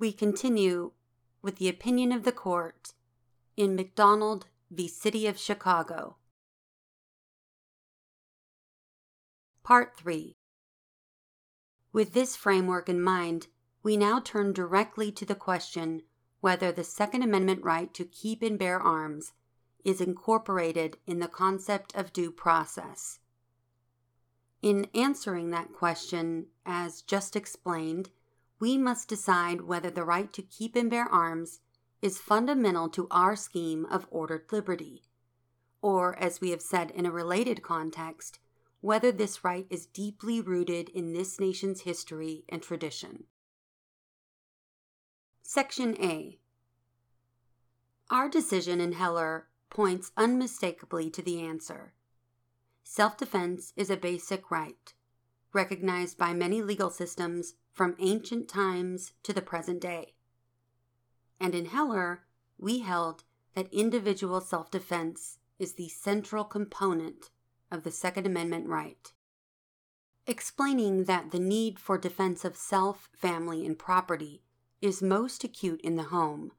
[0.00, 0.92] We continue
[1.42, 2.92] with the opinion of the court
[3.56, 4.86] in McDonald v.
[4.86, 6.18] City of Chicago.
[9.64, 10.36] Part 3
[11.92, 13.48] With this framework in mind,
[13.82, 16.02] we now turn directly to the question
[16.40, 19.32] whether the Second Amendment right to keep and bear arms
[19.84, 23.18] is incorporated in the concept of due process.
[24.62, 28.10] In answering that question, as just explained,
[28.60, 31.60] we must decide whether the right to keep and bear arms
[32.02, 35.02] is fundamental to our scheme of ordered liberty,
[35.82, 38.38] or, as we have said in a related context,
[38.80, 43.24] whether this right is deeply rooted in this nation's history and tradition.
[45.42, 46.38] Section A
[48.10, 51.94] Our decision in Heller points unmistakably to the answer.
[52.84, 54.94] Self defense is a basic right,
[55.52, 60.14] recognized by many legal systems from ancient times to the present day.
[61.40, 62.24] And in Heller,
[62.58, 67.30] we held that individual self defense is the central component
[67.70, 69.12] of the Second Amendment right.
[70.26, 74.42] Explaining that the need for defense of self, family, and property
[74.80, 76.52] is most acute in the home,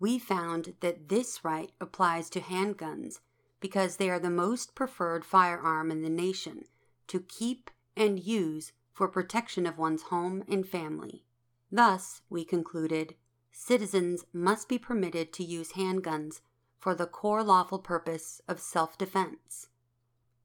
[0.00, 3.20] we found that this right applies to handguns
[3.60, 6.64] because they are the most preferred firearm in the nation
[7.06, 11.24] to keep and use for protection of one's home and family.
[11.70, 13.16] Thus, we concluded,
[13.50, 16.40] citizens must be permitted to use handguns
[16.78, 19.68] for the core lawful purpose of self defense.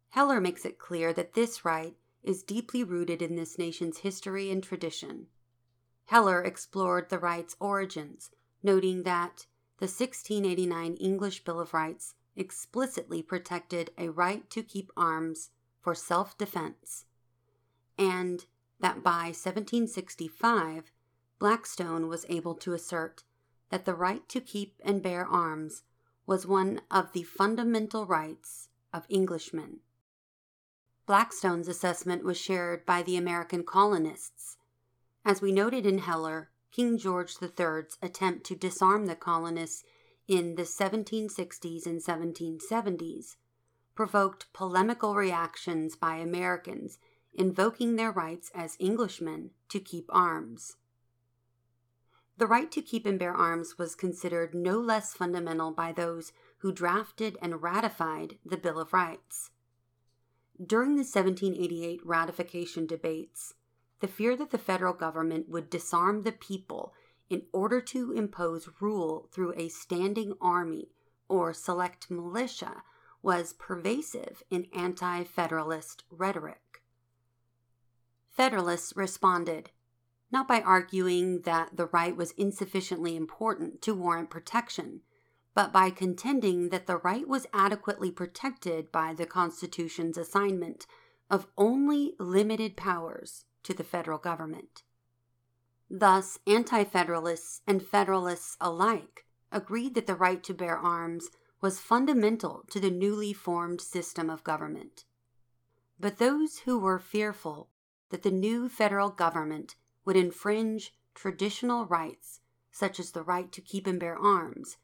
[0.10, 4.64] Heller makes it clear that this right is deeply rooted in this nation's history and
[4.64, 5.28] tradition.
[6.06, 8.32] Heller explored the right's origins,
[8.64, 9.46] noting that
[9.78, 16.38] the 1689 English Bill of Rights explicitly protected a right to keep arms for self
[16.38, 17.06] defense
[18.00, 18.46] and
[18.80, 20.92] that by 1765,
[21.38, 23.24] Blackstone was able to assert
[23.70, 25.84] that the right to keep and bear arms
[26.26, 29.82] was one of the fundamental rights of Englishmen.
[31.06, 34.58] Blackstone's assessment was shared by the American colonists.
[35.26, 39.84] As we noted in Heller, King George III's attempt to disarm the colonists
[40.28, 43.36] in the 1760s and 1770s
[43.96, 47.00] provoked polemical reactions by Americans
[47.34, 50.78] invoking their rights as Englishmen to keep arms.
[52.38, 56.72] The right to keep and bear arms was considered no less fundamental by those who
[56.72, 59.52] drafted and ratified the Bill of Rights.
[60.66, 63.56] During the 1788 ratification debates,
[64.00, 66.94] the fear that the federal government would disarm the people
[67.30, 70.90] in order to impose rule through a standing army
[71.28, 72.84] or select militia
[73.22, 76.69] was pervasive in anti federalist rhetoric.
[78.40, 79.70] Federalists responded,
[80.32, 85.02] not by arguing that the right was insufficiently important to warrant protection,
[85.54, 90.88] but by contending that the right was adequately protected by the Constitution's assignment
[91.30, 94.84] of only limited powers to the federal government.
[95.90, 101.30] Thus, Anti Federalists and Federalists alike agreed that the right to bear arms
[101.60, 105.04] was fundamental to the newly formed system of government.
[106.00, 107.68] But those who were fearful
[108.10, 109.76] that the new federal government
[110.06, 112.40] would infringe traditional rights,
[112.72, 114.78] such as the right to keep and bear arms,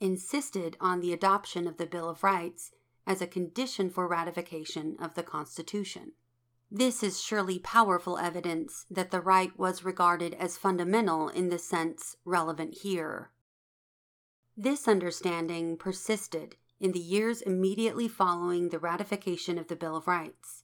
[0.00, 2.72] insisted on the adoption of the Bill of Rights
[3.06, 6.12] as a condition for ratification of the Constitution.
[6.70, 12.16] This is surely powerful evidence that the right was regarded as fundamental in the sense
[12.24, 13.30] relevant here.
[14.56, 20.61] This understanding persisted in the years immediately following the ratification of the Bill of Rights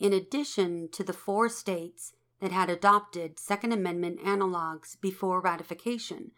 [0.00, 6.30] in addition to the four states that had adopted Second Amendment analogs before ratification,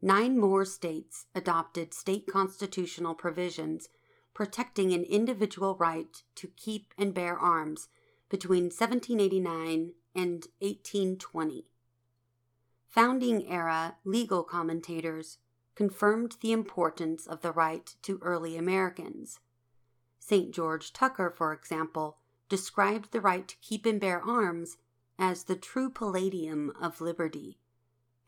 [0.00, 3.90] nine more states adopted state constitutional provisions
[4.32, 7.88] protecting an individual right to keep and bear arms
[8.30, 11.66] between 1789 and 1820.
[12.88, 15.36] Founding era legal commentators
[15.74, 19.38] confirmed the importance of the right to early Americans.
[20.18, 20.54] St.
[20.54, 22.18] George Tucker, for example,
[22.52, 24.76] described the right to keep and bear arms
[25.18, 27.56] as the true palladium of liberty,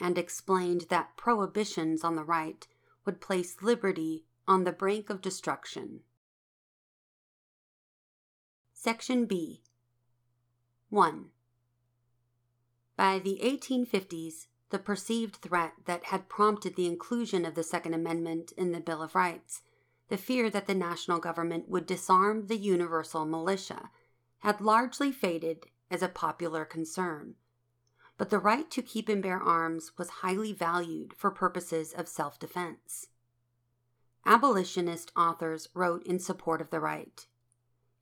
[0.01, 2.67] and explained that prohibitions on the right
[3.05, 6.01] would place liberty on the brink of destruction.
[8.73, 9.61] Section B
[10.89, 11.27] 1.
[12.97, 18.53] By the 1850s, the perceived threat that had prompted the inclusion of the Second Amendment
[18.53, 19.61] in the Bill of Rights,
[20.09, 23.91] the fear that the national government would disarm the universal militia,
[24.45, 27.35] had largely faded as a popular concern.
[28.19, 32.39] but the right to keep and bear arms was highly valued for purposes of self
[32.39, 33.09] defense.
[34.27, 37.27] Abolitionist authors wrote in support of the right,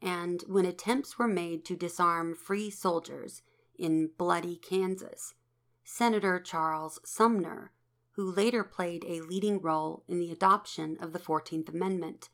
[0.03, 3.41] and when attempts were made to disarm free soilers
[3.79, 5.35] in bloody Kansas,
[5.85, 7.71] Senator Charles Sumner,
[8.17, 12.29] who later played a leading role in the adoption of the 14th Amendment,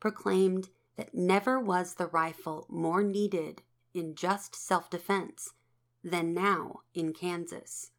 [0.00, 3.62] proclaimed that never was the rifle more needed
[3.92, 5.54] in just self defense
[6.02, 7.90] than now in Kansas.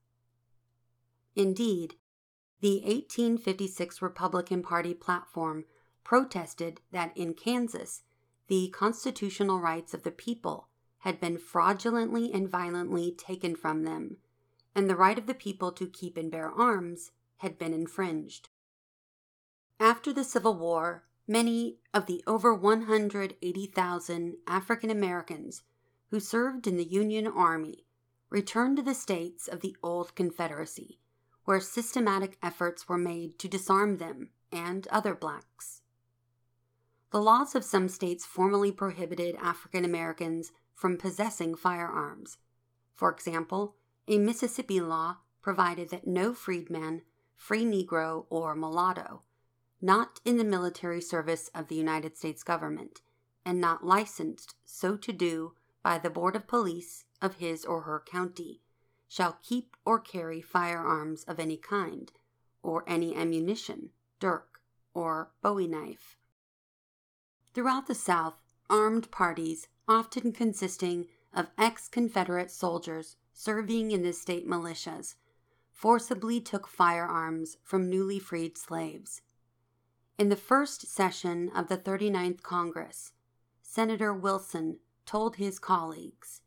[1.36, 1.96] Indeed,
[2.62, 5.66] the 1856 Republican Party platform
[6.04, 8.04] protested that in Kansas,
[8.48, 10.70] the constitutional rights of the people
[11.00, 14.18] had been fraudulently and violently taken from them,
[14.74, 18.50] and the right of the people to keep and bear arms had been infringed.
[19.80, 25.64] After the Civil War, many of the over 180,000 African Americans
[26.12, 27.86] who served in the Union Army
[28.30, 31.00] returned to the states of the old Confederacy,
[31.46, 35.82] where systematic efforts were made to disarm them and other blacks.
[37.12, 42.38] The laws of some states formally prohibited African Americans from possessing firearms.
[42.94, 43.76] For example,
[44.08, 47.04] a Mississippi law provided that no freedman,
[47.36, 49.22] free Negro, or mulatto,
[49.82, 53.02] not in the military service of the United States government,
[53.46, 58.04] and not licensed so to do by the Board of Police of his or her
[58.06, 58.62] county,
[59.08, 62.12] shall keep or carry firearms of any kind,
[62.64, 64.62] or any ammunition, dirk,
[64.94, 66.18] or bowie knife.
[67.54, 74.48] Throughout the South, armed parties, often consisting of ex Confederate soldiers serving in the state
[74.48, 75.16] militias,
[75.72, 79.22] forcibly took firearms from newly freed slaves.
[80.18, 83.12] In the first session of the 39th Congress,
[83.62, 86.40] Senator Wilson told his colleagues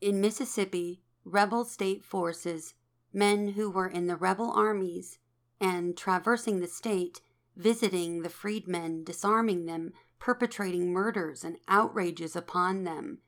[0.00, 2.74] In Mississippi, rebel state forces,
[3.12, 5.18] men who were in the rebel armies
[5.60, 7.20] and traversing the state,
[7.56, 13.18] visiting the freedmen, disarming them, perpetrating murders and outrages upon them,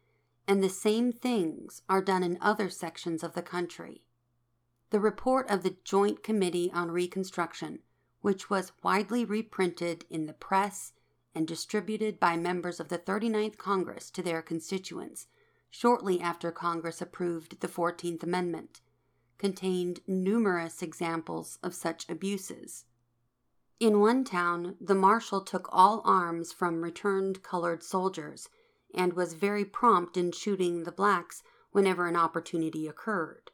[0.47, 4.05] and the same things are done in other sections of the country.
[4.91, 7.81] The report of the Joint Committee on Reconstruction,
[8.21, 10.93] which was widely reprinted in the press
[11.35, 15.27] and distributed by members of the 39th Congress to their constituents
[15.71, 18.81] shortly after Congress approved the 14th Amendment,
[19.37, 22.85] contained numerous examples of such abuses.
[23.79, 28.49] In one town, the marshal took all arms from returned colored soldiers
[28.95, 33.51] and was very prompt in shooting the blacks whenever an opportunity occurred.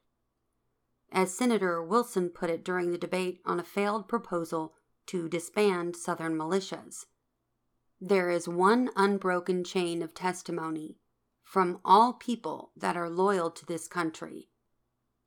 [1.15, 4.75] As Senator Wilson put it during the debate on a failed proposal
[5.07, 7.07] to disband Southern militias,
[8.01, 10.99] there is one unbroken chain of testimony
[11.45, 14.49] from all people that are loyal to this country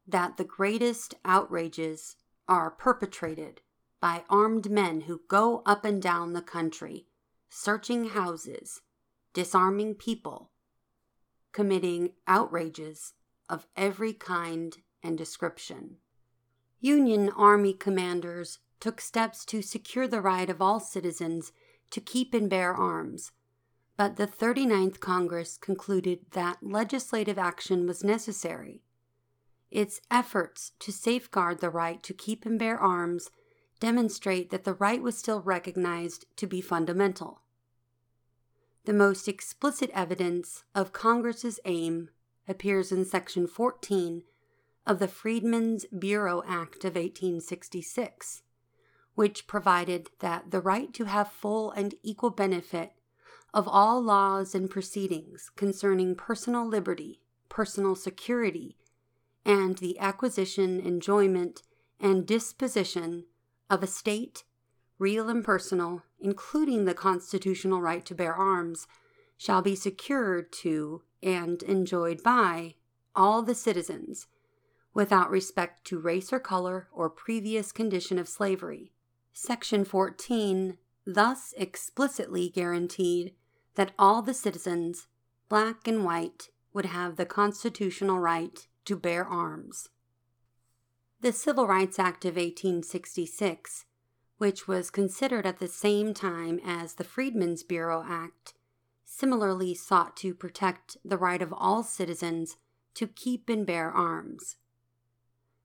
[0.05, 2.17] that the greatest outrages
[2.49, 3.61] are perpetrated
[4.01, 7.07] by armed men who go up and down the country,
[7.49, 8.81] searching houses,
[9.31, 10.51] disarming people,
[11.53, 13.13] committing outrages
[13.49, 15.97] of every kind and description.
[16.79, 21.51] Union Army commanders took steps to secure the right of all citizens
[21.89, 23.31] to keep and bear arms,
[23.95, 28.83] but the 39th Congress concluded that legislative action was necessary.
[29.71, 33.31] Its efforts to safeguard the right to keep and bear arms
[33.79, 37.41] demonstrate that the right was still recognized to be fundamental.
[38.85, 42.09] The most explicit evidence of Congress's aim
[42.47, 44.23] appears in Section 14
[44.87, 48.41] of the Freedmen's Bureau Act of 1866,
[49.15, 52.93] which provided that the right to have full and equal benefit
[53.53, 58.77] of all laws and proceedings concerning personal liberty, personal security,
[59.43, 61.63] and the acquisition, enjoyment,
[61.99, 63.25] and disposition
[63.69, 64.45] of estate,
[64.99, 68.87] real and personal, including the constitutional right to bear arms,
[69.37, 72.75] shall be secured to and enjoyed by
[73.15, 74.27] all the citizens,
[74.97, 78.91] without respect to race or color or previous condition of slavery.
[79.31, 80.75] Section 14
[81.05, 83.35] thus explicitly guaranteed
[83.75, 85.05] that all the citizens,
[85.49, 89.89] black and white, would have the constitutional right to bear arms.
[91.21, 93.85] The Civil Rights Act of 1866,
[94.39, 98.55] which was considered at the same time as the Freedmen's Bureau Act,
[99.05, 102.57] similarly sought to protect the right of all citizens
[102.95, 104.57] to keep and bear arms.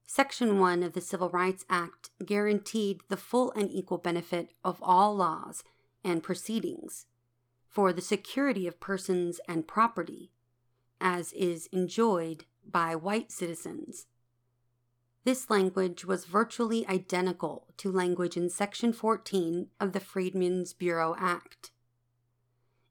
[0.05, 5.15] Section 1 of the Civil Rights Act guaranteed the full and equal benefit of all
[5.15, 5.63] laws
[6.03, 7.05] and proceedings
[7.67, 10.31] for the security of persons and property,
[11.01, 14.05] as is enjoyed by white citizens.
[15.23, 21.71] This language was virtually identical to language in Section 14 of the Freedmen's Bureau Act.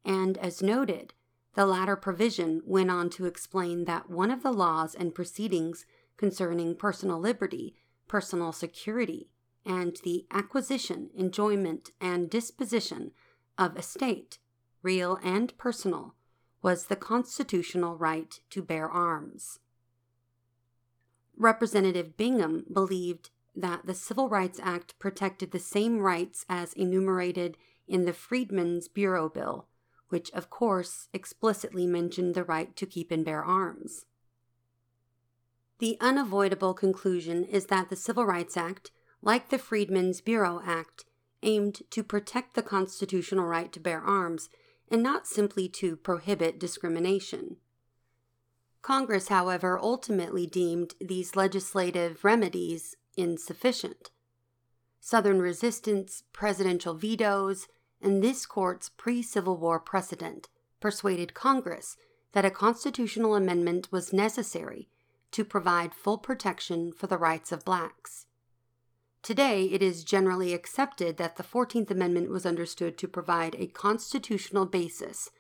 [0.05, 1.13] And as noted,
[1.55, 5.85] the latter provision went on to explain that one of the laws and proceedings
[6.23, 7.75] concerning personal liberty,
[8.07, 9.29] personal security,
[9.67, 13.11] and the acquisition, enjoyment, and disposition
[13.59, 14.39] of estate,
[14.85, 16.15] real and personal,
[16.63, 19.59] was the constitutional right to bear arms.
[21.37, 27.57] Representative Bingham believed that the Civil Rights Act protected the same rights as enumerated
[27.89, 29.67] in the Freedmen's Bureau Bill,
[30.09, 34.05] which of course explicitly mentioned the right to keep and bear arms.
[35.83, 41.05] The unavoidable conclusion is that the Civil Rights Act, like the Freedmen's Bureau Act,
[41.43, 44.49] aimed to protect the constitutional right to bear arms
[44.93, 47.57] and not simply to prohibit discrimination.
[48.81, 54.13] Congress, however, ultimately deemed these legislative remedies insufficient.
[55.01, 57.67] Southern resistance, presidential vetoes,
[58.01, 60.49] and this court's pre Civil War precedent
[60.79, 61.97] persuaded Congress
[62.35, 64.89] that a constitutional amendment was necessary
[65.33, 68.27] to provide full protection for the rights of blacks.
[69.23, 74.67] Today, it is generally accepted that the 14th Amendment was understood to provide a constitutional
[74.67, 75.31] basis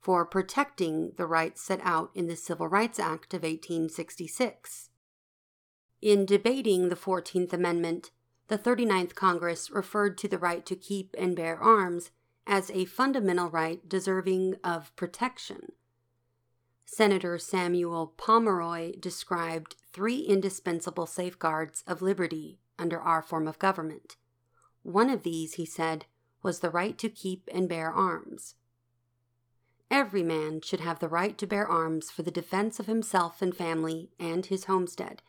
[0.00, 4.90] for protecting the rights set out in the Civil Rights Act of 1866.
[6.02, 8.10] In debating the 14th Amendment,
[8.48, 12.10] the 39th Congress referred to the right to keep and bear arms
[12.46, 15.72] as a fundamental right deserving of protection.
[16.94, 24.16] Senator Samuel Pomeroy described three indispensable safeguards of liberty under our form of government.
[24.82, 26.04] One of these, he said,
[26.42, 28.56] was the right to keep and bear arms.
[29.90, 33.56] Every man should have the right to bear arms for the defense of himself and
[33.56, 35.22] family and his homestead,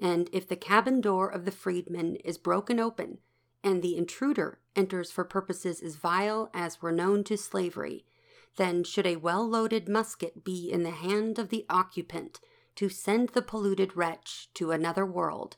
[0.00, 3.18] and if the cabin door of the freedman is broken open,
[3.64, 8.04] and the intruder enters for purposes as vile as were known to slavery,
[8.56, 12.40] then should a well loaded musket be in the hand of the occupant
[12.76, 15.56] to send the polluted wretch to another world,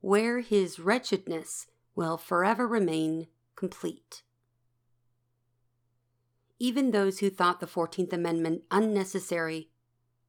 [0.00, 4.22] where his wretchedness will forever remain complete
[6.60, 9.70] even those who thought the 14th Amendment unnecessary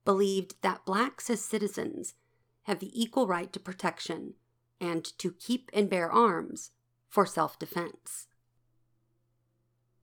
[0.06, 2.16] believed that blacks as citizens
[2.64, 4.34] have the equal right to protection
[4.80, 6.72] and to keep and bear arms
[7.10, 8.28] for self defense.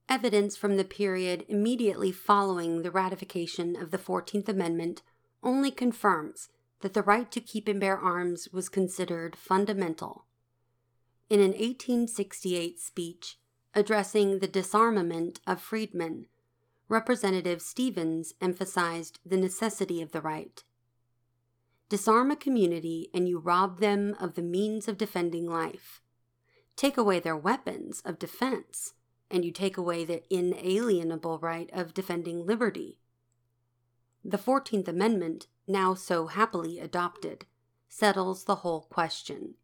[0.09, 5.03] Evidence from the period immediately following the ratification of the 14th Amendment
[5.43, 6.49] only confirms
[6.81, 10.25] that the right to keep and bear arms was considered fundamental.
[11.29, 13.39] In an 1868 speech,
[13.75, 16.27] Addressing the disarmament of freedmen,
[16.89, 20.65] Representative Stevens emphasized the necessity of the right.
[21.89, 26.01] Disarm a community and you rob them of the means of defending life.
[26.77, 28.95] Take away their weapons of defense
[29.31, 32.99] and you take away the inalienable right of defending liberty.
[34.25, 37.47] The Fourteenth Amendment, now so happily adopted,
[37.89, 39.55] settles the whole question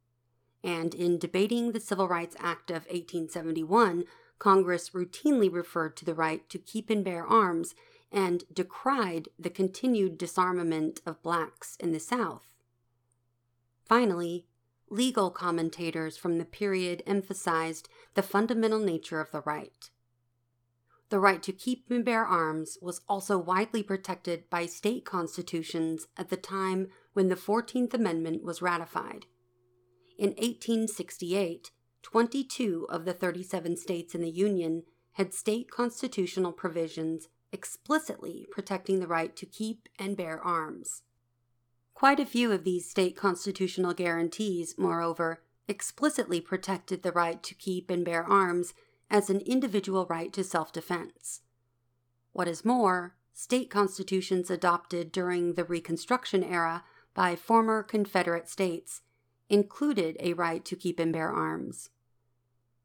[0.64, 4.04] and in debating the Civil Rights Act of 1871,
[4.38, 7.74] Congress routinely referred to the right to keep and bear arms
[8.10, 12.54] and decried the continued disarmament of blacks in the South.
[13.84, 14.46] Finally,
[14.88, 19.90] legal commentators from the period emphasized the fundamental nature of the right.
[21.10, 26.30] The right to keep and bear arms was also widely protected by state constitutions at
[26.30, 29.26] the time when the 14th Amendment was ratified.
[30.18, 31.70] In 1868,
[32.02, 39.06] 22 of the 37 states in the Union had state constitutional provisions explicitly protecting the
[39.06, 41.02] right to keep and bear arms.
[41.94, 47.88] Quite a few of these state constitutional guarantees, moreover, explicitly protected the right to keep
[47.88, 48.74] and bear arms
[49.10, 51.42] as an individual right to self defense.
[52.32, 56.84] What is more, state constitutions adopted during the Reconstruction era
[57.14, 59.02] by former Confederate states
[59.48, 61.90] included a right to keep and bear arms.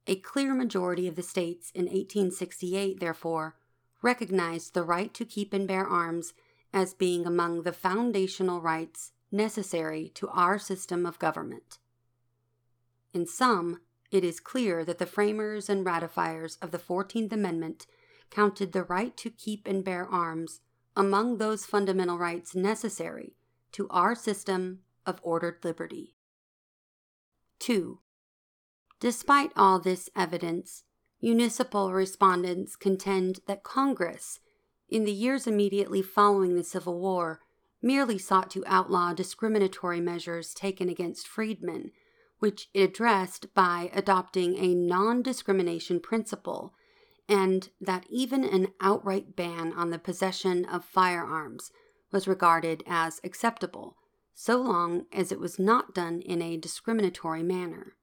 [0.05, 3.55] A clear majority of the states in 1868, therefore,
[4.01, 6.33] recognized the right to keep and bear arms
[6.73, 11.77] as being among the foundational rights necessary to our system of government.
[13.13, 17.85] In sum, it is clear that the framers and ratifiers of the Fourteenth Amendment
[18.29, 20.61] counted the right to keep and bear arms
[20.95, 23.35] among those fundamental rights necessary
[23.71, 26.15] to our system of ordered liberty.
[27.59, 27.99] 2.
[28.99, 30.83] Despite all this evidence,
[31.21, 34.39] municipal respondents contend that Congress,
[34.89, 37.39] in the years immediately following the Civil War,
[37.81, 41.91] merely sought to outlaw discriminatory measures taken against freedmen,
[42.39, 46.73] which it addressed by adopting a non discrimination principle,
[47.27, 51.71] and that even an outright ban on the possession of firearms
[52.11, 53.95] was regarded as acceptable,
[54.33, 57.95] so long as it was not done in a discriminatory manner.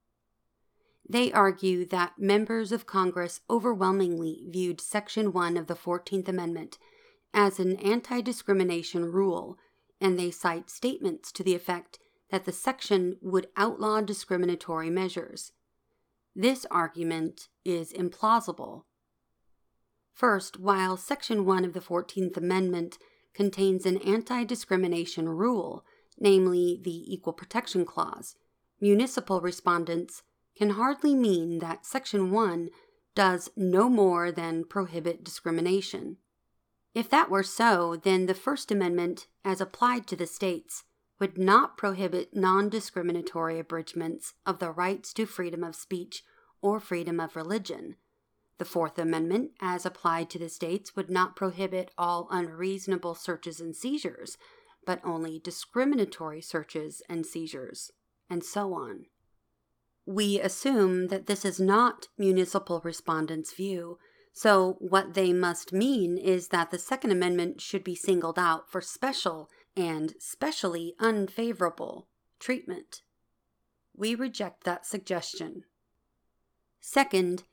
[1.08, 6.78] They argue that members of Congress overwhelmingly viewed Section 1 of the 14th Amendment
[7.32, 9.56] as an anti discrimination rule,
[10.00, 11.98] and they cite statements to the effect
[12.30, 15.52] that the section would outlaw discriminatory measures.
[16.34, 18.82] This argument is implausible.
[20.12, 22.98] First, while Section 1 of the 14th Amendment
[23.32, 25.84] contains an anti discrimination rule,
[26.18, 28.34] namely the Equal Protection Clause,
[28.80, 30.22] municipal respondents
[30.56, 32.70] can hardly mean that Section 1
[33.14, 36.18] does no more than prohibit discrimination.
[36.94, 40.84] If that were so, then the First Amendment, as applied to the states,
[41.18, 46.22] would not prohibit non discriminatory abridgments of the rights to freedom of speech
[46.60, 47.96] or freedom of religion.
[48.58, 53.76] The Fourth Amendment, as applied to the states, would not prohibit all unreasonable searches and
[53.76, 54.38] seizures,
[54.86, 57.90] but only discriminatory searches and seizures,
[58.30, 59.06] and so on.
[60.06, 63.98] We assume that this is not municipal respondents' view,
[64.32, 68.80] so what they must mean is that the Second Amendment should be singled out for
[68.80, 72.06] special and specially unfavorable
[72.38, 73.02] treatment.
[73.96, 75.64] We reject that suggestion.
[76.80, 77.44] Second,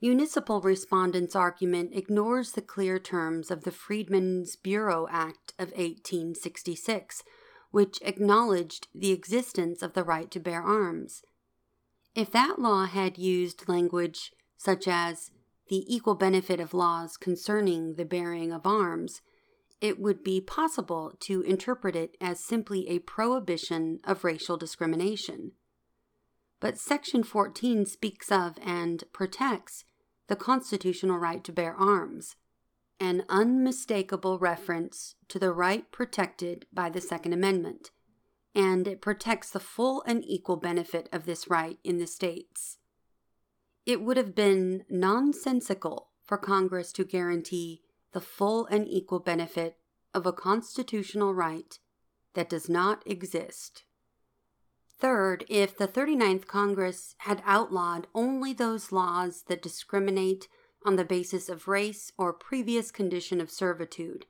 [0.00, 7.22] municipal respondents' argument ignores the clear terms of the Freedmen's Bureau Act of 1866,
[7.70, 11.22] which acknowledged the existence of the right to bear arms.
[12.14, 15.30] If that law had used language such as
[15.68, 19.22] the equal benefit of laws concerning the bearing of arms,
[19.80, 25.52] it would be possible to interpret it as simply a prohibition of racial discrimination.
[26.58, 29.84] But Section 14 speaks of and protects
[30.26, 32.36] the constitutional right to bear arms,
[32.98, 37.90] an unmistakable reference to the right protected by the Second Amendment
[38.54, 42.78] and it protects the full and equal benefit of this right in the states.
[43.86, 47.82] It would have been nonsensical for Congress to guarantee
[48.12, 49.76] the full and equal benefit
[50.12, 51.78] of a constitutional right
[52.34, 53.84] that does not exist.
[54.98, 60.46] Third, if the 39th Congress had outlawed only those laws that discriminate
[60.84, 64.26] on the basis of race or previous condition of servitude,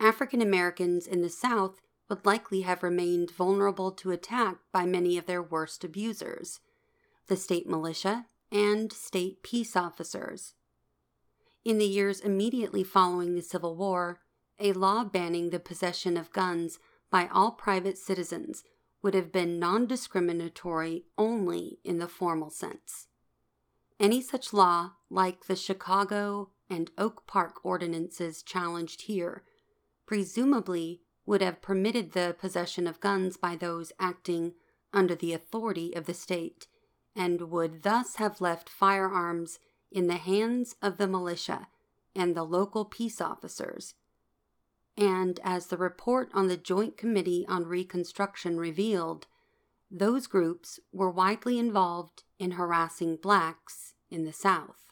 [0.00, 1.80] African Americans in the South
[2.12, 6.60] would likely have remained vulnerable to attack by many of their worst abusers
[7.28, 10.52] the state militia and state peace officers.
[11.64, 14.20] In the years immediately following the Civil War,
[14.58, 16.78] a law banning the possession of guns
[17.10, 18.62] by all private citizens
[19.00, 23.06] would have been non discriminatory only in the formal sense.
[23.98, 29.44] Any such law, like the Chicago and Oak Park ordinances challenged here,
[30.04, 34.54] presumably would have permitted the possession of guns by those acting
[34.92, 36.66] under the authority of the state,
[37.14, 39.58] and would thus have left firearms
[39.90, 41.68] in the hands of the militia
[42.14, 43.94] and the local peace officers.
[44.96, 49.26] And as the report on the Joint Committee on Reconstruction revealed,
[49.90, 54.86] those groups were widely involved in harassing blacks in the South.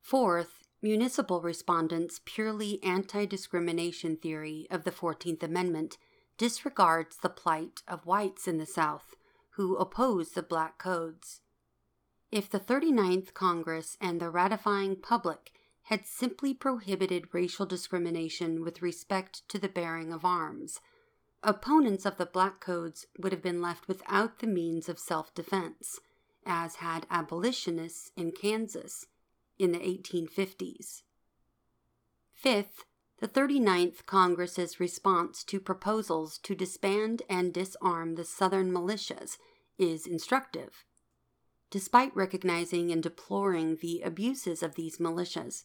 [0.00, 5.98] Fourth, Municipal respondents' purely anti discrimination theory of the 14th Amendment
[6.38, 9.14] disregards the plight of whites in the South
[9.56, 11.42] who oppose the black codes.
[12.32, 19.46] If the 39th Congress and the ratifying public had simply prohibited racial discrimination with respect
[19.50, 20.80] to the bearing of arms,
[21.42, 26.00] opponents of the black codes would have been left without the means of self defense,
[26.46, 29.04] as had abolitionists in Kansas
[29.60, 31.02] in the 1850s.
[32.32, 32.84] Fifth,
[33.20, 39.36] the 39th Congress's response to proposals to disband and disarm the Southern militias
[39.78, 40.84] is instructive.
[41.70, 45.64] Despite recognizing and deploring the abuses of these militias,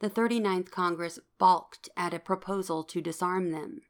[0.00, 3.82] the 39th Congress balked at a proposal to disarm them.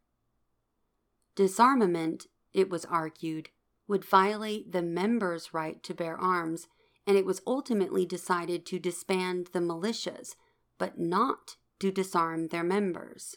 [1.35, 3.49] Disarmament, it was argued,
[3.89, 6.69] would violate the members' right to bear arms
[7.07, 10.35] and it was ultimately decided to disband the militias,
[10.79, 13.37] but not to disarm their members.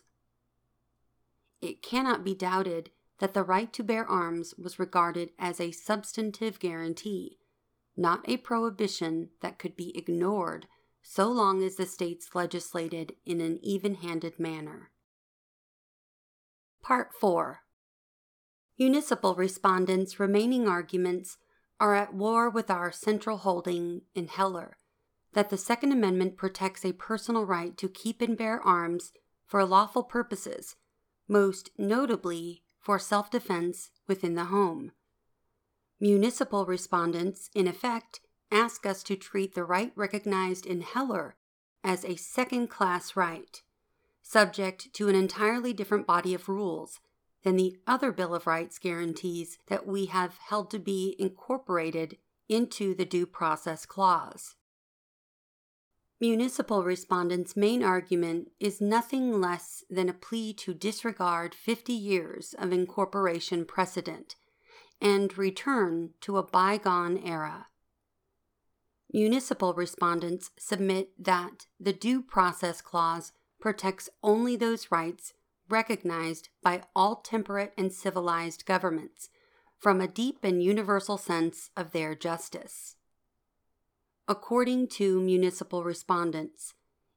[1.62, 6.60] It cannot be doubted that the right to bear arms was regarded as a substantive
[6.60, 7.38] guarantee,
[7.96, 10.68] not a prohibition that could be ignored
[11.02, 14.92] so long as the states legislated in an even handed manner.
[16.82, 17.62] Part 4
[18.78, 21.38] Municipal respondents' remaining arguments
[21.80, 24.78] are at war with our central holding in Heller
[25.34, 29.12] that the Second Amendment protects a personal right to keep and bear arms
[29.46, 30.76] for lawful purposes,
[31.28, 34.92] most notably for self defense within the home.
[36.00, 41.36] Municipal respondents, in effect, ask us to treat the right recognized in Heller
[41.84, 43.62] as a second class right,
[44.22, 47.00] subject to an entirely different body of rules
[47.44, 52.94] than the other Bill of Rights guarantees that we have held to be incorporated into
[52.94, 54.56] the Due Process Clause.
[56.20, 62.74] Municipal respondents' main argument is nothing less than a plea to disregard 50 years of
[62.74, 64.36] incorporation precedent
[65.00, 67.68] and return to a bygone era.
[69.14, 75.34] Municipal respondents submit that the Due Process Clause protects only those rights
[75.70, 79.30] recognized by all temperate and civilized governments
[79.78, 82.96] from a deep and universal sense of their justice.
[84.28, 86.74] According to municipal respondents,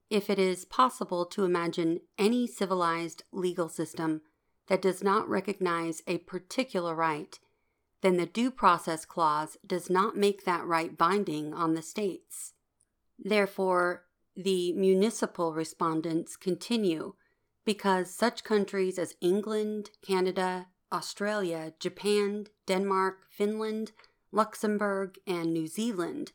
[0.08, 4.22] if it is possible to imagine any civilized legal system
[4.68, 7.38] that does not recognize a particular right,
[8.02, 12.52] then the Due Process Clause does not make that right binding on the states.
[13.18, 14.04] Therefore,
[14.36, 17.14] the municipal respondents continue
[17.64, 23.92] because such countries as England, Canada, Australia, Japan, Denmark, Finland,
[24.30, 26.32] Luxembourg, and New Zealand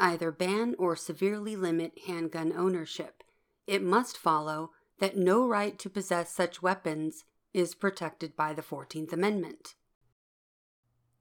[0.00, 3.24] either ban or severely limit handgun ownership.
[3.66, 9.12] It must follow that no right to possess such weapons is protected by the 14th
[9.12, 9.74] Amendment.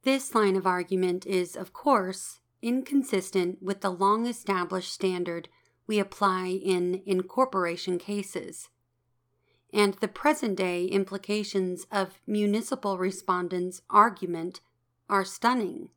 [0.04, 5.50] This line of argument is, of course, inconsistent with the long established standard
[5.86, 8.70] we apply in incorporation cases,
[9.74, 14.62] and the present day implications of municipal respondents' argument
[15.10, 15.90] are stunning.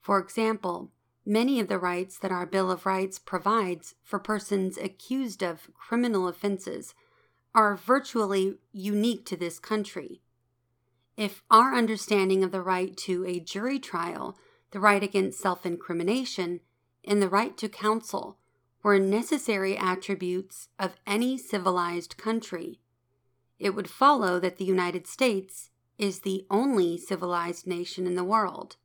[0.00, 0.90] For example,
[1.26, 6.26] many of the rights that our Bill of Rights provides for persons accused of criminal
[6.26, 6.94] offenses
[7.54, 10.20] are virtually unique to this country.
[11.16, 14.38] If our understanding of the right to a jury trial,
[14.70, 16.60] the right against self incrimination,
[17.04, 18.38] and the right to counsel
[18.82, 22.80] were necessary attributes of any civilized country,
[23.58, 28.76] it would follow that the United States is the only civilized nation in the world.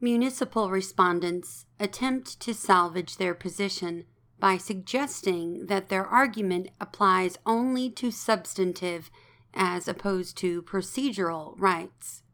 [0.00, 4.04] Municipal respondents attempt to salvage their position
[4.40, 9.08] by suggesting that their argument applies only to substantive
[9.54, 12.24] as opposed to procedural rights.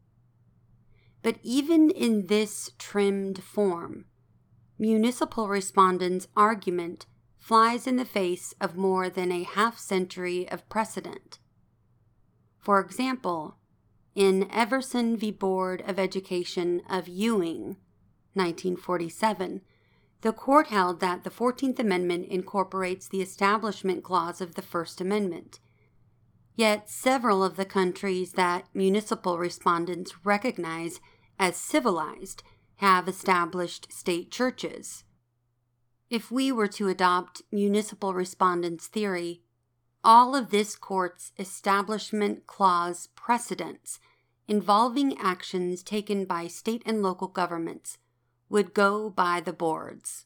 [1.21, 4.05] But even in this trimmed form,
[4.79, 7.05] municipal respondents' argument
[7.37, 11.39] flies in the face of more than a half century of precedent.
[12.57, 13.57] For example,
[14.15, 15.31] in Everson v.
[15.31, 17.77] Board of Education of Ewing,
[18.33, 19.61] 1947,
[20.21, 25.59] the court held that the 14th Amendment incorporates the Establishment Clause of the First Amendment.
[26.55, 30.99] Yet several of the countries that municipal respondents recognize
[31.39, 32.43] as civilized
[32.79, 35.03] have established state churches.
[36.09, 39.41] If we were to adopt municipal respondents' theory,
[40.01, 43.99] all of this court's Establishment Clause precedents
[44.47, 47.97] involving actions taken by state and local governments
[48.47, 50.25] would go by the boards.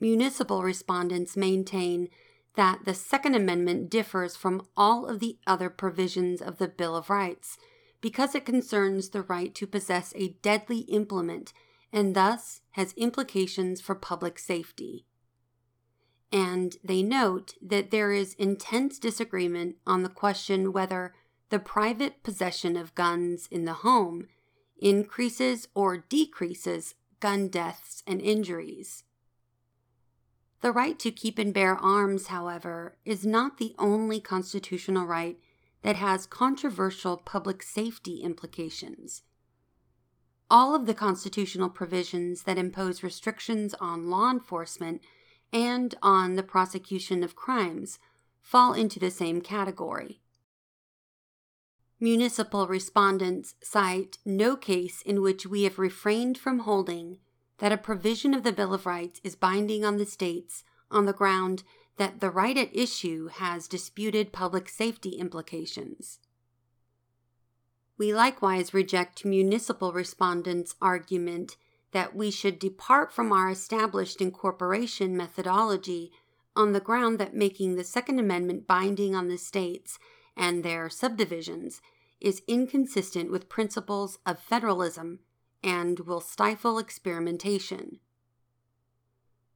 [0.00, 2.08] Municipal respondents maintain
[2.56, 7.08] that the Second Amendment differs from all of the other provisions of the Bill of
[7.08, 7.56] Rights
[8.00, 11.52] because it concerns the right to possess a deadly implement
[11.92, 15.06] and thus has implications for public safety
[16.32, 21.14] and they note that there is intense disagreement on the question whether
[21.50, 24.26] the private possession of guns in the home
[24.78, 29.04] increases or decreases gun deaths and injuries.
[30.60, 35.38] The right to keep and bear arms, however, is not the only constitutional right
[35.82, 39.22] that has controversial public safety implications.
[40.50, 45.02] All of the constitutional provisions that impose restrictions on law enforcement
[45.52, 47.98] and on the prosecution of crimes
[48.40, 50.20] fall into the same category.
[52.00, 57.18] Municipal respondents cite no case in which we have refrained from holding
[57.58, 61.12] that a provision of the Bill of Rights is binding on the states on the
[61.12, 61.64] ground
[61.98, 66.20] that the right at issue has disputed public safety implications.
[67.98, 71.56] We likewise reject municipal respondents' argument
[71.92, 76.12] that we should depart from our established incorporation methodology
[76.54, 79.98] on the ground that making the Second Amendment binding on the states
[80.36, 81.80] and their subdivisions
[82.20, 85.20] is inconsistent with principles of federalism
[85.62, 87.98] and will stifle experimentation.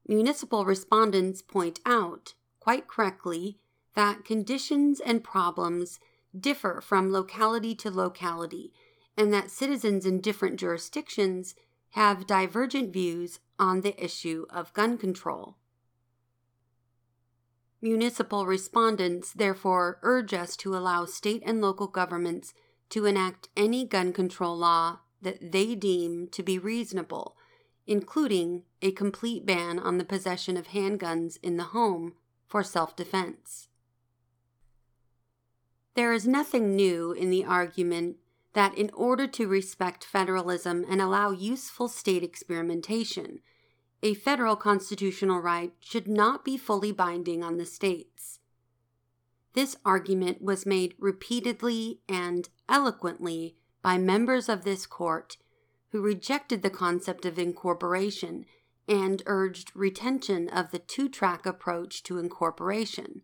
[0.06, 3.58] Municipal respondents point out, quite correctly,
[3.94, 6.00] that conditions and problems
[6.38, 8.72] differ from locality to locality,
[9.16, 11.54] and that citizens in different jurisdictions
[11.90, 15.56] have divergent views on the issue of gun control.
[17.80, 22.54] Municipal respondents therefore urge us to allow state and local governments
[22.88, 27.36] to enact any gun control law that they deem to be reasonable,
[27.86, 32.14] including a complete ban on the possession of handguns in the home
[32.46, 33.68] for self defense.
[35.94, 38.16] There is nothing new in the argument
[38.54, 43.40] that in order to respect federalism and allow useful state experimentation,
[44.02, 48.40] a federal constitutional right should not be fully binding on the states.
[49.54, 55.36] This argument was made repeatedly and eloquently by members of this court
[55.92, 58.46] who rejected the concept of incorporation
[58.88, 63.22] and urged retention of the two track approach to incorporation.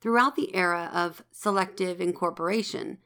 [0.00, 2.98] Throughout the era of selective incorporation,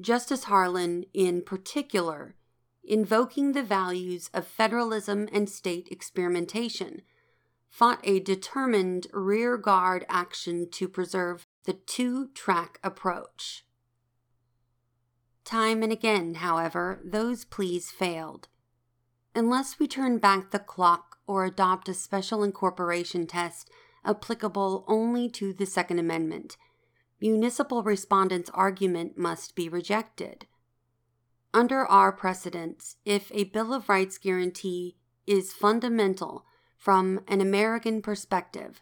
[0.00, 2.34] Justice Harlan, in particular,
[2.82, 7.02] invoking the values of federalism and state experimentation,
[7.68, 13.64] fought a determined rear guard action to preserve the two track approach.
[15.44, 18.48] Time and again, however, those pleas failed.
[19.34, 23.70] Unless we turn back the clock or adopt a special incorporation test
[24.04, 26.56] applicable only to the Second Amendment,
[27.20, 30.46] municipal respondents' argument must be rejected.
[31.54, 38.80] Under our precedents, if a Bill of Rights guarantee is fundamental from an American perspective,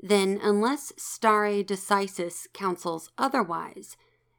[0.00, 3.96] then unless stare decisis counsels otherwise,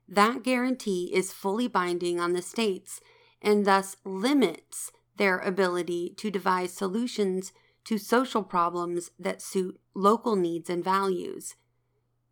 [0.07, 2.99] that guarantee is fully binding on the states
[3.41, 7.51] and thus limits their ability to devise solutions
[7.85, 11.55] to social problems that suit local needs and values.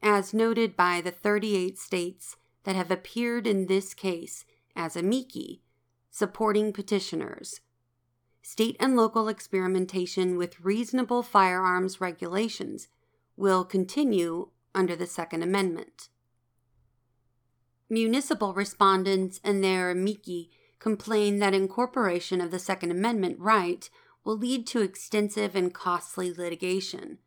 [0.02, 5.62] As noted by the 38 states that have appeared in this case as amici,
[6.10, 7.62] supporting petitioners.
[8.42, 12.88] State and local experimentation with reasonable firearms regulations
[13.38, 16.10] will continue under the Second Amendment.
[17.92, 20.50] Municipal respondents and their amici
[20.80, 23.90] complain that incorporation of the Second Amendment right
[24.24, 27.18] will lead to extensive and costly litigation.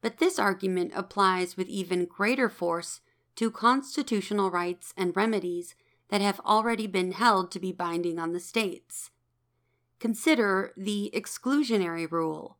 [0.00, 3.02] But this argument applies with even greater force
[3.36, 5.74] to constitutional rights and remedies
[6.08, 9.10] that have already been held to be binding on the states.
[10.00, 12.56] Consider the exclusionary rule.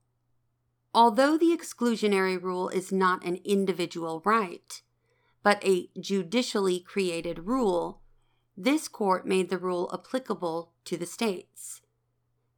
[0.92, 4.82] Although the exclusionary rule is not an individual right,
[5.44, 8.00] but a judicially created rule,
[8.56, 11.82] this court made the rule applicable to the states.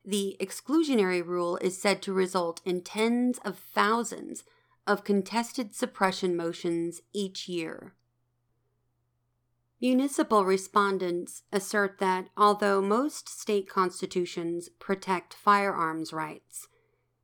[0.04, 4.44] The exclusionary rule is said to result in tens of thousands
[4.86, 7.94] of contested suppression motions each year.
[9.80, 16.68] Municipal respondents assert that although most state constitutions protect firearms rights,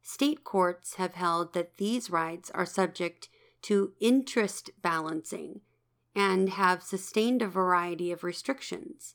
[0.03, 3.29] state courts have held that these rights are subject
[3.63, 5.61] to interest balancing
[6.15, 9.15] and have sustained a variety of restrictions.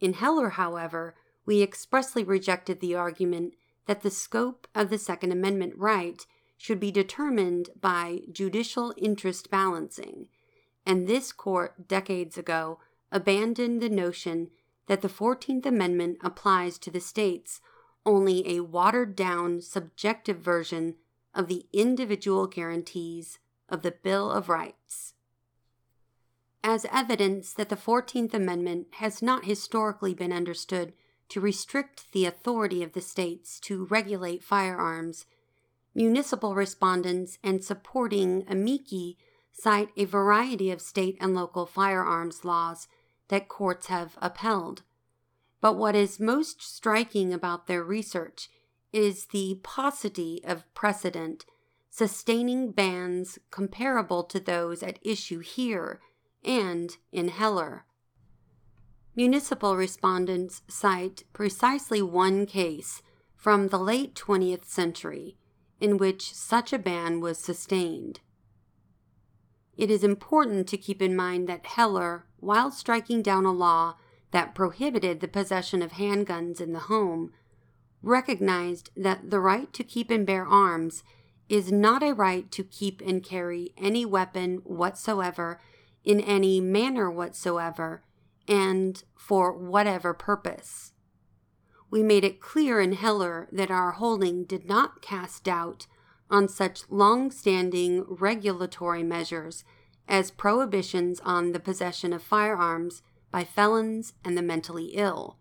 [0.00, 1.14] In Heller, however,
[1.46, 3.54] we expressly rejected the argument
[3.86, 6.24] that the scope of the Second Amendment right
[6.56, 10.28] should be determined by judicial interest balancing,
[10.84, 12.78] and this court decades ago
[13.10, 14.50] abandoned the notion
[14.86, 17.60] that the 14th Amendment applies to the states
[18.04, 20.96] only a watered down subjective version
[21.34, 23.38] of the individual guarantees
[23.68, 25.14] of the Bill of Rights.
[26.62, 30.92] As evidence that the 14th Amendment has not historically been understood
[31.30, 35.26] to restrict the authority of the states to regulate firearms,
[35.94, 39.16] municipal respondents and supporting amici
[39.52, 42.88] cite a variety of state and local firearms laws
[43.28, 44.82] that courts have upheld.
[45.60, 48.50] But what is most striking about their research
[48.92, 51.44] is the paucity of precedent
[51.90, 56.00] sustaining bans comparable to those at issue here
[56.44, 57.84] and in Heller.
[59.16, 63.02] Municipal respondents cite precisely one case
[63.36, 65.36] from the late 20th century
[65.80, 68.20] in which such a ban was sustained.
[69.76, 73.96] It is important to keep in mind that Heller, while striking down a law
[74.30, 77.32] that prohibited the possession of handguns in the home,
[78.02, 81.02] recognized that the right to keep and bear arms
[81.48, 85.60] is not a right to keep and carry any weapon whatsoever
[86.04, 88.02] in any manner whatsoever
[88.48, 90.92] and for whatever purpose.
[91.90, 95.86] We made it clear in Heller that our holding did not cast doubt
[96.30, 99.64] on such long standing regulatory measures
[100.06, 105.36] as prohibitions on the possession of firearms by felons and the mentally ill,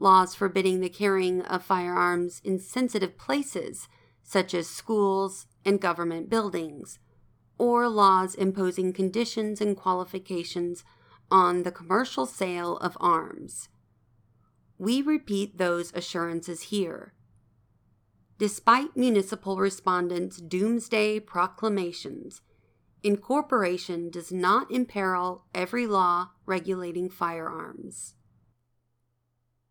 [0.00, 3.88] laws forbidding the carrying of firearms in sensitive places
[4.22, 6.98] such as schools and government buildings,
[7.56, 10.84] or laws imposing conditions and qualifications
[11.30, 13.68] on the commercial sale of arms.
[14.78, 17.14] We repeat those assurances here.
[18.38, 22.40] Despite municipal respondents' doomsday proclamations,
[23.02, 28.14] incorporation does not imperil every law regulating firearms.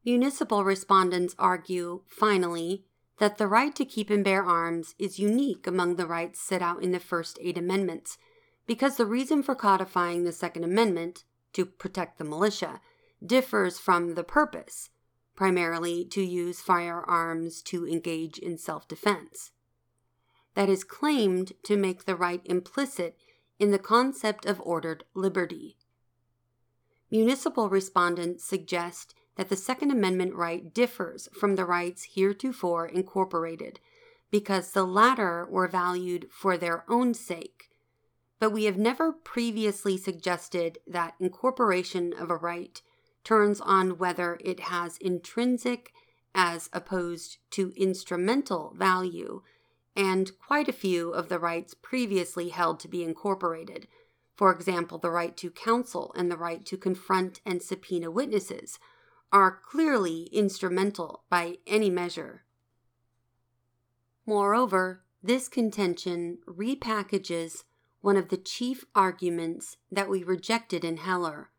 [0.07, 2.85] Municipal respondents argue, finally,
[3.17, 6.81] that the right to keep and bear arms is unique among the rights set out
[6.81, 8.17] in the first eight amendments,
[8.65, 12.79] because the reason for codifying the Second Amendment, to protect the militia,
[13.21, 14.91] differs from the purpose,
[15.35, 19.51] primarily to use firearms to engage in self defense.
[20.53, 23.17] That is claimed to make the right implicit
[23.59, 25.75] in the concept of ordered liberty.
[27.11, 33.79] Municipal respondents suggest that the Second Amendment right differs from the rights heretofore incorporated
[34.29, 37.69] because the latter were valued for their own sake.
[38.39, 42.81] But we have never previously suggested that incorporation of a right
[43.23, 45.93] turns on whether it has intrinsic
[46.35, 49.41] as opposed to instrumental value,
[49.95, 53.87] and quite a few of the rights previously held to be incorporated,
[54.35, 58.77] for example, the right to counsel and the right to confront and subpoena witnesses,
[59.31, 62.43] are clearly instrumental by any measure.
[64.25, 67.63] Moreover, this contention repackages
[68.01, 71.49] one of the chief arguments that we rejected in Heller,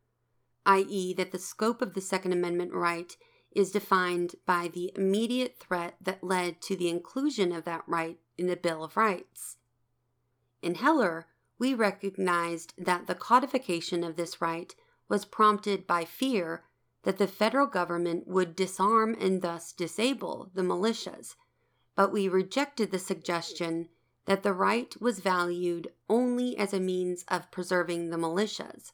[0.64, 3.16] i.e., that the scope of the Second Amendment right
[3.52, 8.46] is defined by the immediate threat that led to the inclusion of that right in
[8.46, 9.56] the Bill of Rights.
[10.62, 11.26] In Heller,
[11.58, 14.74] we recognized that the codification of this right
[15.08, 16.64] was prompted by fear
[17.02, 21.36] that the federal government would disarm and thus disable the militias,
[21.94, 23.88] but we rejected the suggestion
[24.26, 28.92] that the right was valued only as a means of preserving the militias.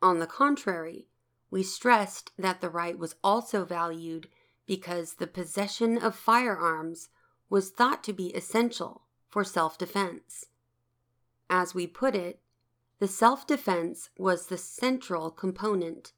[0.00, 1.06] On the contrary,
[1.50, 4.28] we stressed that the right was also valued
[4.66, 7.08] because the possession of firearms
[7.50, 10.46] was thought to be essential for self defense.
[11.50, 12.40] As we put it,
[12.98, 16.12] the self defense was the central component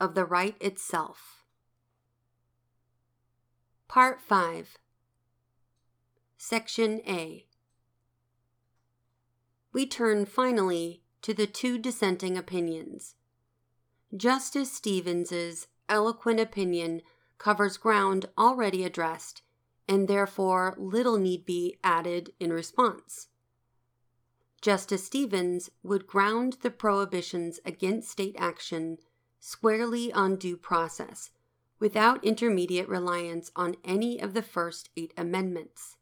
[0.00, 1.44] of the right itself.
[3.88, 4.78] Part 5
[6.36, 7.46] Section A
[9.72, 13.14] We turn finally to the two dissenting opinions.
[14.16, 17.02] Justice Stevens's eloquent opinion
[17.38, 19.42] covers ground already addressed,
[19.88, 23.28] and therefore little need be added in response.
[24.60, 28.98] Justice Stevens would ground the prohibitions against state action
[29.40, 31.30] squarely on due process,
[31.78, 35.96] without intermediate reliance on any of the first eight amendments.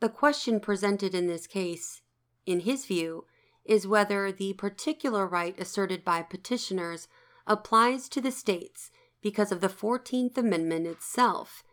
[0.00, 2.02] The question presented in this case,
[2.44, 3.24] in his view,
[3.64, 7.08] is whether the particular right asserted by petitioners
[7.46, 8.90] applies to the states
[9.22, 11.64] because of the 14th Amendment itself,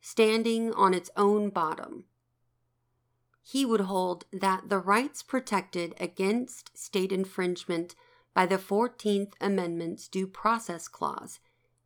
[0.00, 2.04] standing on its own bottom.
[3.42, 7.94] He would hold that the rights protected against state infringement
[8.34, 11.40] by the 14th Amendment's Due Process Clause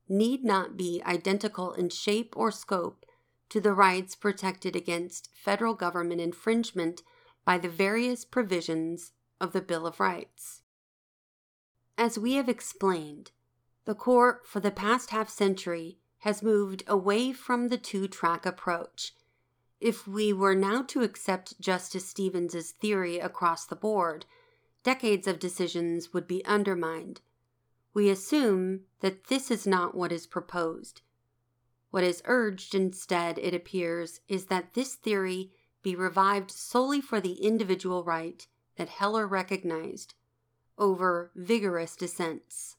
[0.08, 3.04] need not be identical in shape or scope
[3.48, 7.02] to the rights protected against federal government infringement
[7.44, 10.62] by the various provisions of the Bill of Rights.
[11.98, 13.30] As we have explained,
[13.84, 19.14] the court for the past half century has moved away from the two track approach.
[19.80, 24.26] If we were now to accept Justice Stevens's theory across the board,
[24.86, 27.20] decades of decisions would be undermined.
[27.92, 31.00] We assume that this is not what is proposed.
[31.90, 35.50] What is urged instead, it appears, is that this theory
[35.82, 40.14] be revived solely for the individual right that Heller recognized
[40.78, 42.76] over vigorous dissents.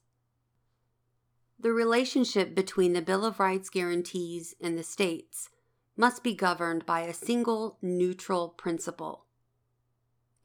[1.60, 5.50] The relationship between the Bill of Rights guarantees and the states
[5.94, 9.26] must be governed by a single neutral principle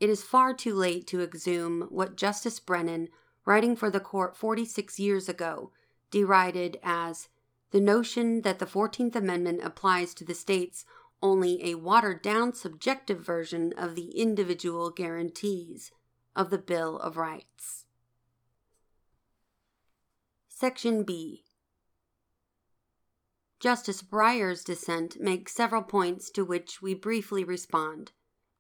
[0.04, 3.08] it is far too late to exhume what Justice Brennan,
[3.46, 5.72] writing for the court 46 years ago,
[6.12, 7.30] derided as
[7.72, 10.84] the notion that the 14th Amendment applies to the states
[11.22, 15.94] only a watered down subjective version of the individual guarantees
[16.36, 17.86] of the Bill of Rights.
[20.50, 21.46] Section B
[23.62, 28.12] Justice Breyer's dissent makes several points to which we briefly respond.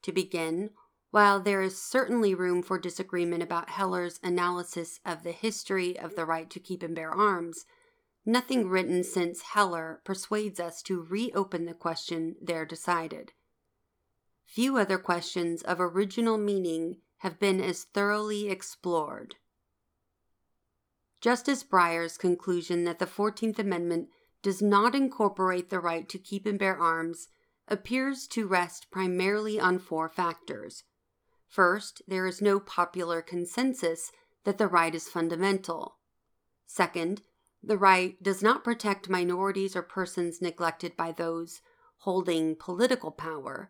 [0.03, 0.69] To begin,
[1.13, 6.25] while there is certainly room for disagreement about Heller's analysis of the history of the
[6.25, 7.65] right to keep and bear arms,
[8.25, 13.31] nothing written since Heller persuades us to reopen the question there decided.
[14.43, 19.35] Few other questions of original meaning have been as thoroughly explored.
[21.21, 24.09] Justice Breyer's conclusion that the 14th Amendment
[24.41, 27.27] does not incorporate the right to keep and bear arms
[27.67, 30.83] appears to rest primarily on four factors
[31.53, 34.11] First, there is no popular consensus
[34.43, 35.97] that the right is fundamental.
[36.65, 37.21] Second,
[37.61, 41.61] the right does not protect minorities or persons neglected by those
[41.97, 43.69] holding political power.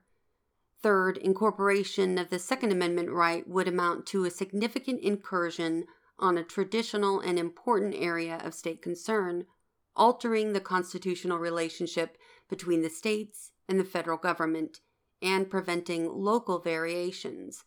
[0.82, 5.84] Third, incorporation of the Second Amendment right would amount to a significant incursion
[6.18, 9.46] on a traditional and important area of state concern,
[9.94, 12.18] altering the constitutional relationship
[12.48, 14.80] between the states and the federal government
[15.22, 17.66] and preventing local variations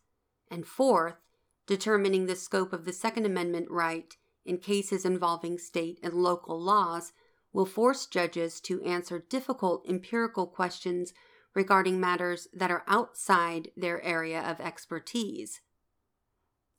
[0.49, 1.15] and fourth,
[1.65, 7.11] determining the scope of the Second Amendment right in cases involving state and local laws
[7.51, 11.13] will force judges to answer difficult empirical questions
[11.53, 15.61] regarding matters that are outside their area of expertise.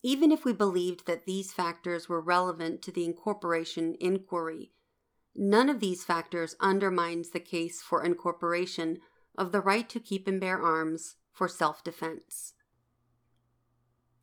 [0.03, 4.71] Even if we believed that these factors were relevant to the incorporation inquiry,
[5.35, 8.99] none of these factors undermines the case for incorporation
[9.37, 12.55] of the right to keep and bear arms for self defense.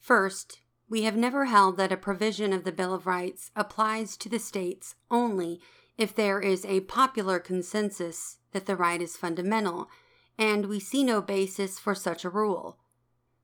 [0.05, 4.29] First, we have never held that a provision of the Bill of Rights applies to
[4.29, 5.59] the states only
[5.97, 9.89] if there is a popular consensus that the right is fundamental,
[10.37, 12.77] and we see no basis for such a rule.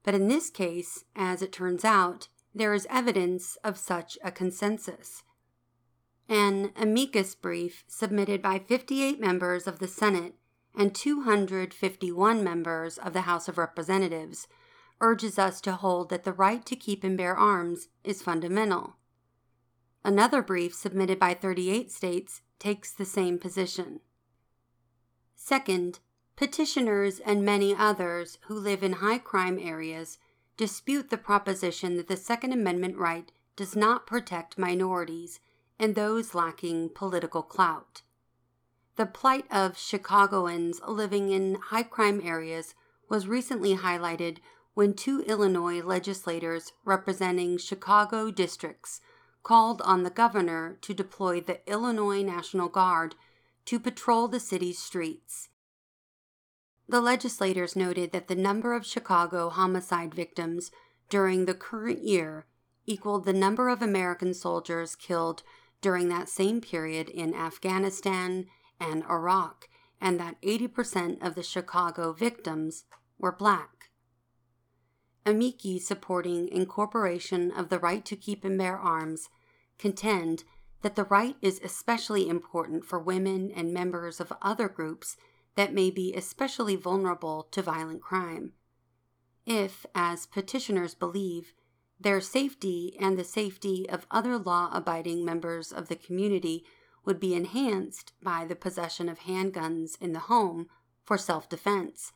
[0.03, 5.23] But in this case, as it turns out, there is evidence of such a consensus.
[6.29, 10.35] An amicus brief submitted by 58 members of the Senate
[10.77, 14.47] and 251 members of the House of Representatives
[15.01, 18.95] urges us to hold that the right to keep and bear arms is fundamental.
[20.03, 23.99] Another brief submitted by 38 states takes the same position.
[25.35, 25.99] Second,
[26.35, 30.17] petitioners and many others who live in high crime areas
[30.57, 35.39] dispute the proposition that the Second Amendment right does not protect minorities
[35.79, 38.03] and those lacking political clout.
[38.95, 42.75] The plight of Chicagoans living in high crime areas
[43.09, 44.37] was recently highlighted
[44.73, 49.01] when two Illinois legislators representing Chicago districts
[49.43, 53.15] called on the governor to deploy the Illinois National Guard
[53.65, 55.49] to patrol the city's streets.
[56.87, 60.71] The legislators noted that the number of Chicago homicide victims
[61.09, 62.45] during the current year
[62.85, 65.43] equaled the number of American soldiers killed
[65.81, 68.45] during that same period in Afghanistan
[68.79, 69.67] and Iraq,
[69.99, 72.85] and that 80% of the Chicago victims
[73.17, 73.70] were black
[75.25, 79.29] amici supporting incorporation of the right to keep and bear arms
[79.77, 80.43] contend
[80.81, 85.15] that the right is especially important for women and members of other groups
[85.55, 88.53] that may be especially vulnerable to violent crime.
[89.45, 91.53] If, as petitioners believe,
[91.99, 96.63] their safety and the safety of other law abiding members of the community
[97.05, 100.67] would be enhanced by the possession of handguns in the home
[101.03, 102.11] for self defense,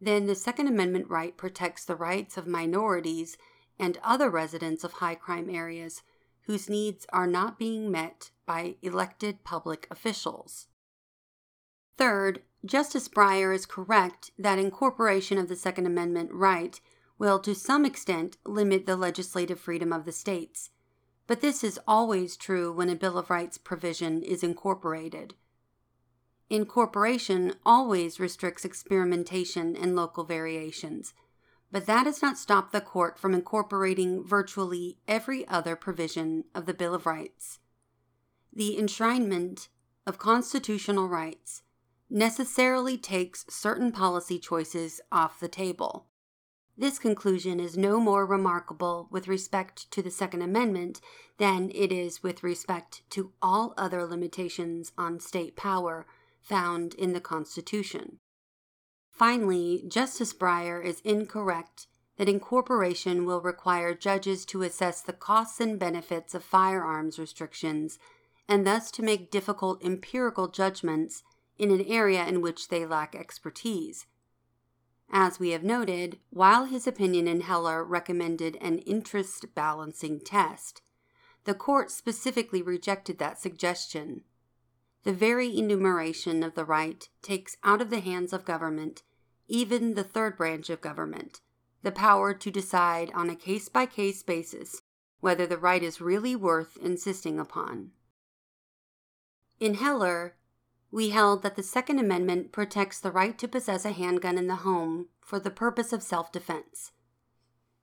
[0.00, 3.36] then the Second Amendment right protects the rights of minorities
[3.78, 6.02] and other residents of high crime areas
[6.42, 10.68] whose needs are not being met by elected public officials.
[11.96, 16.80] Third, Justice Breyer is correct that incorporation of the Second Amendment right
[17.18, 20.70] will to some extent limit the legislative freedom of the states.
[21.26, 25.34] But this is always true when a Bill of Rights provision is incorporated.
[26.50, 31.14] Incorporation always restricts experimentation and local variations,
[31.72, 36.74] but that does not stop the court from incorporating virtually every other provision of the
[36.74, 37.60] Bill of Rights.
[38.52, 39.68] The enshrinement
[40.06, 41.62] of constitutional rights
[42.10, 46.06] necessarily takes certain policy choices off the table.
[46.76, 51.00] This conclusion is no more remarkable with respect to the Second Amendment
[51.38, 56.06] than it is with respect to all other limitations on state power
[56.44, 58.20] found in the Constitution.
[59.10, 61.86] Finally, Justice Breyer is incorrect
[62.16, 67.98] that incorporation will require judges to assess the costs and benefits of firearms restrictions
[68.48, 71.22] and thus to make difficult empirical judgments
[71.58, 74.06] in an area in which they lack expertise.
[75.10, 80.82] As we have noted, while his opinion in Heller recommended an interest balancing test,
[81.44, 84.22] the court specifically rejected that suggestion.
[85.04, 89.02] The very enumeration of the right takes out of the hands of government,
[89.46, 91.40] even the third branch of government,
[91.82, 94.80] the power to decide on a case by case basis
[95.20, 97.90] whether the right is really worth insisting upon.
[99.60, 100.36] In Heller,
[100.90, 104.56] we held that the Second Amendment protects the right to possess a handgun in the
[104.56, 106.92] home for the purpose of self defense.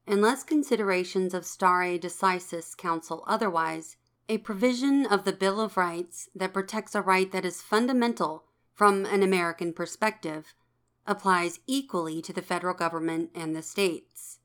[0.07, 3.97] Unless considerations of stare decisis counsel otherwise,
[4.29, 9.05] a provision of the Bill of Rights that protects a right that is fundamental from
[9.05, 10.53] an American perspective
[11.05, 14.39] applies equally to the federal government and the states.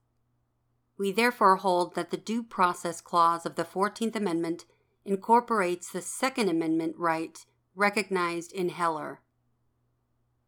[0.98, 4.64] We therefore hold that the Due Process Clause of the 14th Amendment
[5.04, 9.20] incorporates the Second Amendment right recognized in Heller.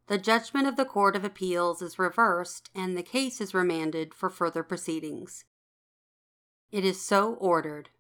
[0.09, 4.31] The judgment of the Court of Appeals is reversed and the case is remanded for
[4.31, 5.45] further proceedings.
[6.73, 7.91] It is so ordered.